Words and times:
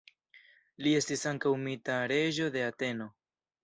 Li 0.85 0.95
estis 1.01 1.27
ankaŭ 1.33 1.53
mita 1.69 2.01
reĝo 2.15 2.53
de 2.61 2.69
Ateno. 2.75 3.13